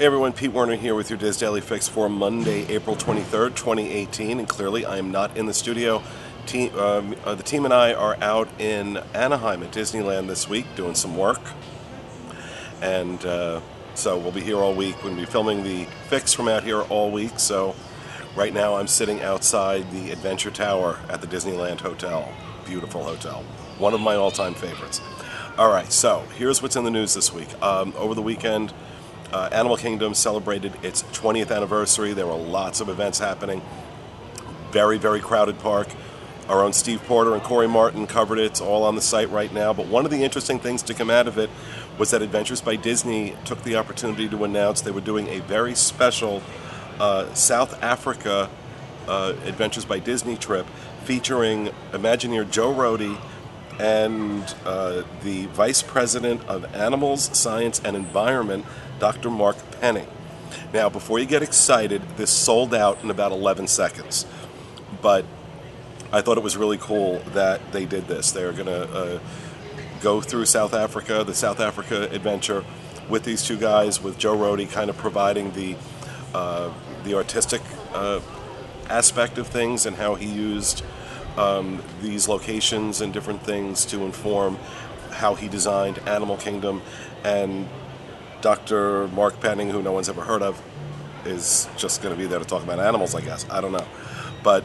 [0.00, 4.38] Hey everyone, Pete Werner here with your DIS Daily Fix for Monday, April 23rd, 2018.
[4.38, 6.02] And clearly, I am not in the studio.
[6.46, 10.64] Team, um, uh, the team and I are out in Anaheim at Disneyland this week
[10.74, 11.42] doing some work.
[12.80, 13.60] And uh,
[13.94, 15.04] so we'll be here all week.
[15.04, 17.38] We'll be filming the fix from out here all week.
[17.38, 17.76] So
[18.34, 22.26] right now, I'm sitting outside the Adventure Tower at the Disneyland Hotel.
[22.64, 23.44] Beautiful hotel.
[23.76, 25.02] One of my all time favorites.
[25.58, 27.48] All right, so here's what's in the news this week.
[27.62, 28.72] Um, over the weekend,
[29.32, 32.12] uh, Animal Kingdom celebrated its 20th anniversary.
[32.12, 33.62] There were lots of events happening.
[34.70, 35.88] Very, very crowded park.
[36.48, 38.46] Our own Steve Porter and Corey Martin covered it.
[38.46, 39.72] It's all on the site right now.
[39.72, 41.48] But one of the interesting things to come out of it
[41.96, 45.74] was that Adventures by Disney took the opportunity to announce they were doing a very
[45.76, 46.42] special
[46.98, 48.50] uh, South Africa
[49.06, 50.66] uh, Adventures by Disney trip
[51.04, 53.16] featuring Imagineer Joe Rohde
[53.80, 58.66] and uh, the Vice President of Animals, Science, and Environment,
[58.98, 59.30] Dr.
[59.30, 60.06] Mark Penning.
[60.74, 64.26] Now, before you get excited, this sold out in about 11 seconds.
[65.00, 65.24] But
[66.12, 68.32] I thought it was really cool that they did this.
[68.32, 69.18] They're going to uh,
[70.02, 72.64] go through South Africa, the South Africa adventure,
[73.08, 75.76] with these two guys, with Joe Rohde kind of providing the
[76.34, 78.20] uh, the artistic uh,
[78.88, 80.84] aspect of things and how he used
[81.36, 84.56] um, these locations and different things to inform
[85.10, 86.82] how he designed Animal Kingdom.
[87.24, 87.68] And
[88.40, 89.08] Dr.
[89.08, 90.60] Mark Penning, who no one's ever heard of,
[91.24, 93.46] is just going to be there to talk about animals, I guess.
[93.50, 93.86] I don't know.
[94.42, 94.64] But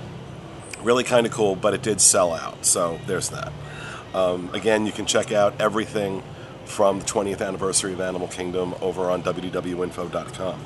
[0.81, 2.65] really kind of cool, but it did sell out.
[2.65, 3.51] So there's that.
[4.13, 6.23] Um, again, you can check out everything
[6.63, 10.59] from the 20th anniversary of Animal Kingdom over on wdwinfo.com.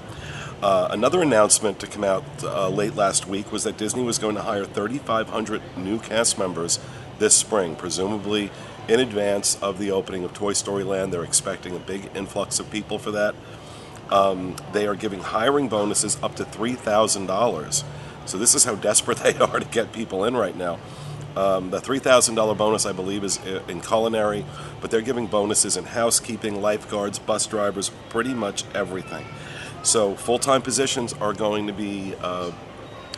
[0.61, 4.35] Uh, another announcement to come out uh, late last week was that Disney was going
[4.35, 6.79] to hire 3,500 new cast members
[7.17, 8.51] this spring, presumably
[8.89, 11.13] in advance of the opening of Toy Story Land.
[11.13, 13.35] They're expecting a big influx of people for that.
[14.09, 17.83] Um, they are giving hiring bonuses up to $3,000.
[18.25, 20.77] So this is how desperate they are to get people in right now.
[21.37, 24.43] Um, the $3,000 bonus, I believe, is in culinary,
[24.81, 29.25] but they're giving bonuses in housekeeping, lifeguards, bus drivers, pretty much everything.
[29.83, 32.51] So full-time positions are going to be uh,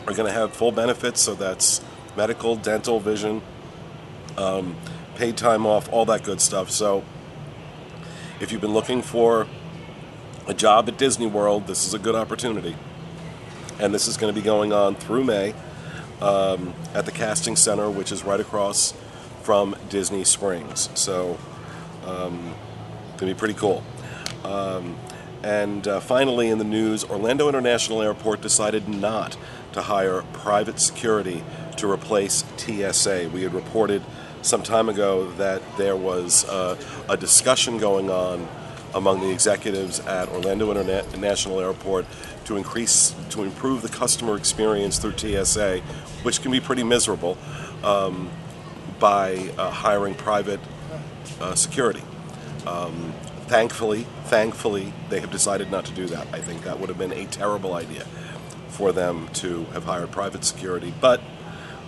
[0.06, 1.20] are going to have full benefits.
[1.20, 1.80] So that's
[2.16, 3.42] medical, dental, vision,
[4.36, 4.76] um,
[5.16, 6.70] paid time off, all that good stuff.
[6.70, 7.04] So
[8.40, 9.46] if you've been looking for
[10.46, 12.76] a job at Disney World, this is a good opportunity.
[13.78, 15.54] And this is going to be going on through May
[16.20, 18.94] um, at the Casting Center, which is right across
[19.42, 20.88] from Disney Springs.
[20.94, 21.38] So
[22.04, 22.54] um,
[23.10, 23.82] it's going to be pretty cool.
[24.44, 24.96] Um,
[25.42, 29.36] and uh, finally, in the news, Orlando International Airport decided not
[29.72, 31.42] to hire private security
[31.76, 33.30] to replace TSA.
[33.32, 34.02] We had reported
[34.42, 36.76] some time ago that there was uh,
[37.08, 38.46] a discussion going on
[38.94, 42.06] among the executives at Orlando International Airport
[42.44, 45.78] to increase, to improve the customer experience through TSA,
[46.22, 47.38] which can be pretty miserable,
[47.82, 48.30] um,
[49.00, 50.60] by uh, hiring private
[51.40, 52.02] uh, security.
[52.66, 53.12] Um,
[53.52, 56.26] thankfully, thankfully, they have decided not to do that.
[56.32, 58.06] I think that would have been a terrible idea
[58.68, 61.20] for them to have hired private security, but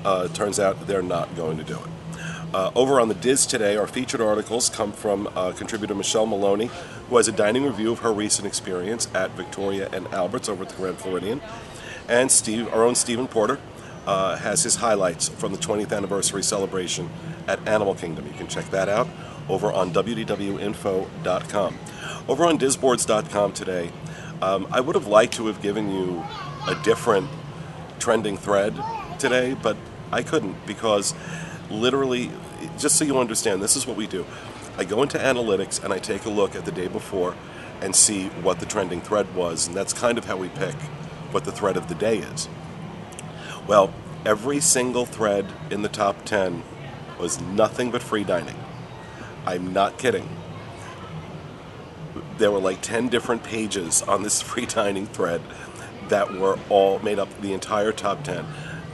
[0.04, 2.20] uh, it turns out they're not going to do it.
[2.52, 6.68] Uh, over on the DIS today, our featured articles come from uh, contributor Michelle Maloney,
[7.08, 10.68] who has a dining review of her recent experience at Victoria and Albert's over at
[10.68, 11.40] the Grand Floridian,
[12.10, 13.58] and Steve, our own Stephen Porter,
[14.06, 17.10] uh, has his highlights from the 20th anniversary celebration
[17.46, 18.26] at Animal Kingdom.
[18.26, 19.08] You can check that out
[19.48, 21.78] over on wdwinfo.com.
[22.28, 23.90] Over on disboards.com today,
[24.42, 26.24] um, I would have liked to have given you
[26.68, 27.28] a different
[27.98, 28.78] trending thread
[29.18, 29.76] today, but
[30.12, 31.14] I couldn't because
[31.70, 32.30] literally,
[32.78, 34.26] just so you understand, this is what we do.
[34.76, 37.36] I go into analytics and I take a look at the day before
[37.80, 40.74] and see what the trending thread was, and that's kind of how we pick
[41.30, 42.48] what the thread of the day is.
[43.66, 43.94] Well,
[44.26, 46.62] every single thread in the top 10
[47.18, 48.56] was nothing but free dining.
[49.46, 50.28] I'm not kidding.
[52.36, 55.40] There were like 10 different pages on this free dining thread
[56.08, 58.44] that were all made up the entire top 10.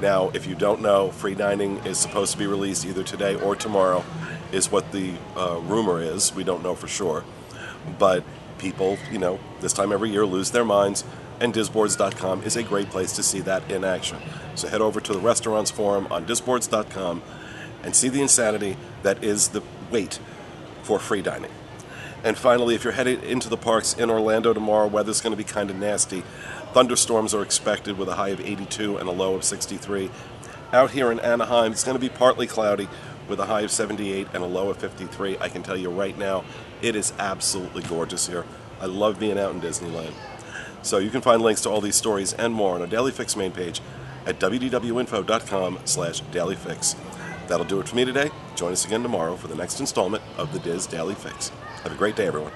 [0.01, 3.57] Now, if you don't know, free dining is supposed to be released either today or
[3.57, 4.05] tomorrow,
[4.53, 6.33] is what the uh, rumor is.
[6.33, 7.25] We don't know for sure.
[7.99, 8.25] But
[8.59, 11.05] people, you know, this time every year lose their minds,
[11.41, 14.19] and disboards.com is a great place to see that in action.
[14.55, 17.23] So head over to the restaurants forum on disboards.com
[17.83, 20.21] and see the insanity that is the wait
[20.83, 21.51] for free dining.
[22.23, 25.45] And finally, if you're headed into the parks in Orlando tomorrow, weather's going to be
[25.45, 26.23] kind of nasty.
[26.75, 30.11] Thunderstorms are expected with a high of 82 and a low of 63.
[30.73, 32.89] Out here in Anaheim, it's going to be partly cloudy
[33.27, 35.39] with a high of 78 and a low of 53.
[35.39, 36.45] I can tell you right now,
[36.83, 38.45] it is absolutely gorgeous here.
[38.81, 40.13] I love being out in Disneyland.
[40.83, 43.37] So you can find links to all these stories and more on our Daily Fix
[43.37, 43.81] main page
[44.27, 46.97] at wdwinfo.com slash dailyfix.
[47.49, 48.31] That'll do it for me today.
[48.55, 51.51] Join us again tomorrow for the next installment of the DIS Daily Fix.
[51.83, 52.53] Have a great day, everyone.